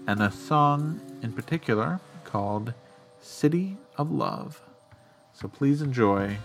and 0.08 0.24
a 0.24 0.32
song 0.32 1.02
in 1.22 1.34
particular 1.34 2.00
called 2.24 2.74
City 3.20 3.76
of 3.98 4.10
Love. 4.10 4.62
So 5.40 5.48
please 5.48 5.84
enjoy 5.84 6.36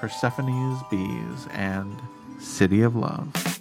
Persephone's 0.00 0.82
Bees 0.90 1.46
and 1.52 1.96
City 2.40 2.82
of 2.82 2.96
Love. 2.96 3.51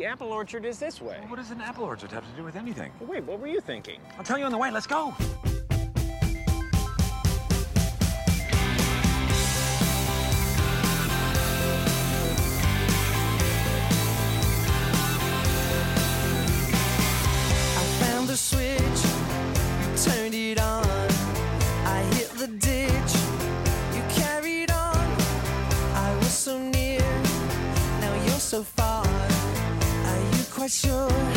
The 0.00 0.06
apple 0.06 0.32
orchard 0.32 0.64
is 0.64 0.78
this 0.78 1.02
way. 1.02 1.18
What 1.28 1.36
does 1.36 1.50
an 1.50 1.60
apple 1.60 1.84
orchard 1.84 2.10
have 2.12 2.24
to 2.24 2.34
do 2.34 2.42
with 2.42 2.56
anything? 2.56 2.90
Wait, 3.00 3.22
what 3.24 3.38
were 3.38 3.48
you 3.48 3.60
thinking? 3.60 4.00
I'll 4.16 4.24
tell 4.24 4.38
you 4.38 4.46
on 4.46 4.50
the 4.50 4.56
way. 4.56 4.70
Let's 4.70 4.86
go. 4.86 5.14
Sure 30.82 31.29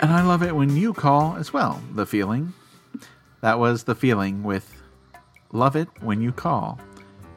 And 0.00 0.12
I 0.12 0.22
love 0.22 0.44
it 0.44 0.54
when 0.54 0.76
you 0.76 0.92
call 0.92 1.34
as 1.36 1.52
well. 1.52 1.82
The 1.94 2.06
feeling. 2.06 2.52
That 3.40 3.58
was 3.58 3.82
The 3.82 3.96
Feeling 3.96 4.44
with 4.44 4.80
Love 5.52 5.74
It 5.74 5.88
When 6.00 6.22
You 6.22 6.30
Call 6.30 6.78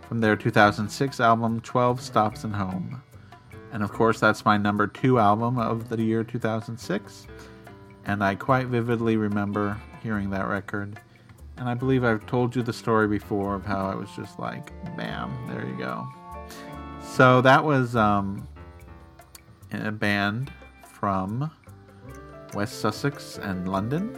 from 0.07 0.20
their 0.20 0.36
2006 0.36 1.20
album 1.20 1.59
12 1.62 1.99
Stops 1.99 2.43
and 2.43 2.55
Home. 2.55 3.01
And 3.72 3.82
of 3.82 3.91
course, 3.91 4.20
that's 4.20 4.45
my 4.45 4.57
number 4.57 4.86
two 4.86 5.18
album 5.18 5.57
of 5.57 5.89
the 5.89 6.03
year 6.03 6.24
2006. 6.24 7.28
And 8.05 8.24
I 8.24 8.36
quite 8.36 8.68
vividly 8.68 9.18
remember 9.18 9.82
hearing 10.03 10.30
that 10.30 10.47
record. 10.47 10.99
And 11.57 11.68
I 11.68 11.74
believe 11.74 12.03
I've 12.03 12.28
told 12.28 12.55
you 12.55 12.62
the 12.62 12.74
story 12.74 13.07
before 13.07 13.55
of 13.55 13.66
how 13.66 13.88
I 13.88 13.95
was 13.95 14.09
just 14.16 14.38
like, 14.38 14.72
bam, 14.95 15.36
there 15.47 15.66
you 15.68 15.78
go. 15.80 16.07
So 17.03 17.41
that 17.41 17.64
was 17.64 17.95
um, 17.95 18.47
a 19.72 19.91
band 19.91 20.51
from 20.86 21.49
West 22.53 22.79
Sussex 22.79 23.37
and 23.37 23.69
London. 23.69 24.15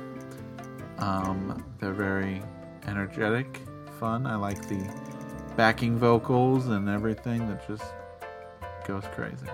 Um, 0.97 1.63
they're 1.79 1.93
very 1.93 2.41
energetic, 2.87 3.61
fun. 3.99 4.25
I 4.25 4.35
like 4.35 4.67
the 4.67 4.91
backing 5.55 5.97
vocals 5.97 6.67
and 6.67 6.89
everything 6.89 7.47
that 7.47 7.67
just 7.67 7.83
goes 8.87 9.03
crazy. 9.13 9.47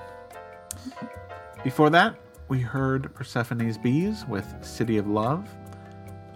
Before 1.63 1.89
that, 1.89 2.15
we 2.47 2.59
heard 2.59 3.13
Persephone's 3.13 3.77
Bees 3.77 4.25
with 4.27 4.45
City 4.61 4.97
of 4.97 5.07
Love 5.07 5.47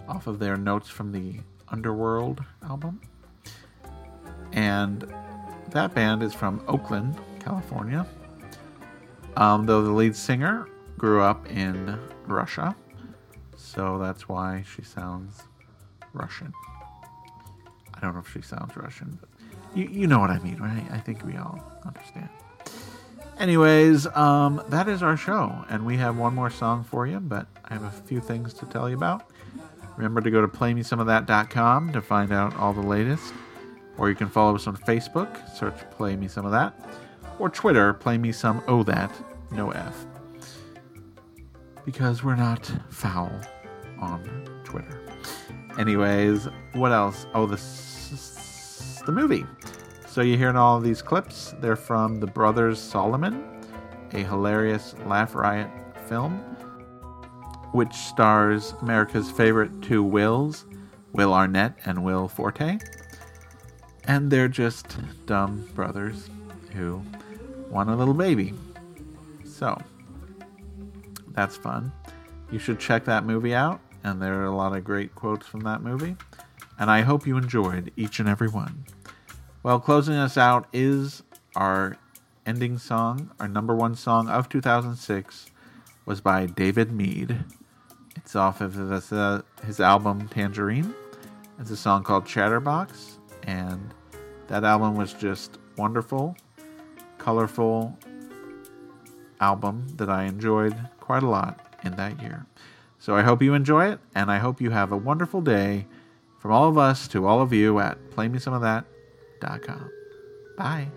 off 0.06 0.26
of 0.26 0.38
their 0.38 0.56
Notes 0.56 0.88
from 0.88 1.12
the 1.12 1.40
Underworld 1.68 2.44
album. 2.62 3.00
And 4.52 5.12
that 5.70 5.94
band 5.94 6.22
is 6.22 6.34
from 6.34 6.62
Oakland, 6.68 7.18
California. 7.40 8.06
Um, 9.36 9.66
though 9.66 9.82
the 9.82 9.90
lead 9.90 10.14
singer 10.14 10.68
grew 11.04 11.20
up 11.20 11.46
in 11.50 11.98
Russia, 12.26 12.74
so 13.58 13.98
that's 13.98 14.26
why 14.26 14.64
she 14.74 14.80
sounds 14.80 15.42
Russian. 16.14 16.50
I 17.92 18.00
don't 18.00 18.14
know 18.14 18.20
if 18.20 18.32
she 18.32 18.40
sounds 18.40 18.74
Russian, 18.74 19.18
but 19.20 19.28
you, 19.74 19.84
you 19.84 20.06
know 20.06 20.18
what 20.18 20.30
I 20.30 20.38
mean, 20.38 20.56
right? 20.56 20.86
I 20.90 20.96
think 20.96 21.22
we 21.22 21.36
all 21.36 21.62
understand. 21.84 22.30
Anyways, 23.38 24.06
um, 24.16 24.62
that 24.70 24.88
is 24.88 25.02
our 25.02 25.18
show, 25.18 25.66
and 25.68 25.84
we 25.84 25.98
have 25.98 26.16
one 26.16 26.34
more 26.34 26.48
song 26.48 26.84
for 26.84 27.06
you, 27.06 27.20
but 27.20 27.48
I 27.66 27.74
have 27.74 27.84
a 27.84 27.90
few 27.90 28.20
things 28.20 28.54
to 28.54 28.64
tell 28.64 28.88
you 28.88 28.96
about. 28.96 29.30
Remember 29.98 30.22
to 30.22 30.30
go 30.30 30.40
to 30.40 30.48
playmesomeofthat.com 30.48 31.92
to 31.92 32.00
find 32.00 32.32
out 32.32 32.56
all 32.56 32.72
the 32.72 32.80
latest, 32.80 33.34
or 33.98 34.08
you 34.08 34.14
can 34.14 34.30
follow 34.30 34.54
us 34.54 34.66
on 34.66 34.78
Facebook, 34.78 35.54
search 35.54 35.78
Play 35.90 36.16
Me 36.16 36.28
Some 36.28 36.46
of 36.46 36.52
That, 36.52 36.72
or 37.38 37.50
Twitter, 37.50 37.92
Play 37.92 38.16
Me 38.16 38.32
Some 38.32 38.64
O 38.66 38.82
That, 38.84 39.12
no 39.50 39.70
F. 39.72 40.06
because 41.84 42.22
we're 42.22 42.36
not 42.36 42.70
foul 42.90 43.32
on 44.00 44.22
Twitter. 44.64 45.00
Anyways, 45.78 46.48
what 46.72 46.92
else? 46.92 47.26
Oh, 47.34 47.46
the 47.46 47.56
the 49.06 49.12
movie. 49.12 49.44
So 50.06 50.22
you're 50.22 50.38
hearing 50.38 50.56
all 50.56 50.76
of 50.76 50.82
these 50.82 51.02
clips. 51.02 51.54
They're 51.60 51.76
from 51.76 52.20
The 52.20 52.26
Brothers 52.26 52.80
Solomon, 52.80 53.44
a 54.12 54.18
hilarious 54.18 54.94
laugh 55.06 55.34
riot 55.34 55.70
film, 56.08 56.38
which 57.72 57.92
stars 57.92 58.74
America's 58.80 59.30
favorite 59.30 59.82
two 59.82 60.02
Wills, 60.02 60.64
Will 61.12 61.34
Arnett 61.34 61.74
and 61.84 62.04
Will 62.04 62.28
Forte. 62.28 62.78
And 64.04 64.30
they're 64.30 64.48
just 64.48 64.96
dumb 65.26 65.68
brothers 65.74 66.30
who 66.72 67.02
want 67.70 67.90
a 67.90 67.96
little 67.96 68.14
baby. 68.14 68.54
So, 69.44 69.80
that's 71.34 71.56
fun. 71.56 71.92
You 72.50 72.58
should 72.58 72.78
check 72.78 73.04
that 73.06 73.24
movie 73.24 73.54
out, 73.54 73.80
and 74.02 74.20
there 74.20 74.40
are 74.40 74.46
a 74.46 74.54
lot 74.54 74.76
of 74.76 74.84
great 74.84 75.14
quotes 75.14 75.46
from 75.46 75.60
that 75.60 75.82
movie. 75.82 76.16
And 76.78 76.90
I 76.90 77.02
hope 77.02 77.26
you 77.26 77.36
enjoyed 77.36 77.92
each 77.96 78.20
and 78.20 78.28
every 78.28 78.48
one. 78.48 78.84
Well, 79.62 79.80
closing 79.80 80.14
us 80.14 80.36
out 80.36 80.66
is 80.72 81.22
our 81.56 81.96
ending 82.46 82.78
song. 82.78 83.30
Our 83.40 83.48
number 83.48 83.74
one 83.74 83.94
song 83.94 84.28
of 84.28 84.48
2006 84.48 85.46
was 86.06 86.20
by 86.20 86.46
David 86.46 86.92
Mead. 86.92 87.44
It's 88.16 88.36
off 88.36 88.60
of 88.60 88.74
his, 88.74 89.12
his 89.64 89.80
album 89.80 90.28
Tangerine. 90.28 90.94
It's 91.58 91.70
a 91.70 91.76
song 91.76 92.02
called 92.02 92.26
Chatterbox, 92.26 93.18
and 93.44 93.94
that 94.48 94.64
album 94.64 94.96
was 94.96 95.14
just 95.14 95.58
wonderful, 95.76 96.36
colorful 97.18 97.96
album 99.40 99.86
that 99.96 100.08
I 100.08 100.24
enjoyed 100.24 100.76
quite 101.00 101.22
a 101.22 101.28
lot 101.28 101.60
in 101.84 101.96
that 101.96 102.20
year. 102.20 102.46
So 102.98 103.14
I 103.14 103.22
hope 103.22 103.42
you 103.42 103.54
enjoy 103.54 103.90
it, 103.90 104.00
and 104.14 104.30
I 104.30 104.38
hope 104.38 104.60
you 104.60 104.70
have 104.70 104.92
a 104.92 104.96
wonderful 104.96 105.40
day 105.40 105.86
from 106.38 106.52
all 106.52 106.68
of 106.68 106.78
us 106.78 107.06
to 107.08 107.26
all 107.26 107.40
of 107.40 107.52
you 107.52 107.78
at 107.78 107.98
playmesomeofthat.com. 108.10 109.90
Bye. 110.56 110.88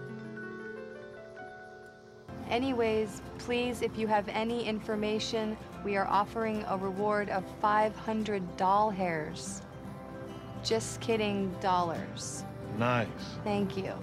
Anyways, 2.50 3.22
please, 3.40 3.82
if 3.82 3.98
you 3.98 4.08
have 4.08 4.30
any 4.30 4.66
information, 4.66 5.58
we 5.84 5.98
are 5.98 6.08
offering 6.08 6.64
a 6.68 6.78
reward 6.78 7.30
of 7.30 7.44
500 7.62 8.58
doll 8.58 8.90
hairs. 8.90 9.62
Just 10.64 11.02
kidding, 11.02 11.54
dollars. 11.62 12.44
Nice. 12.78 13.08
Thank 13.44 13.78
you. 13.78 13.94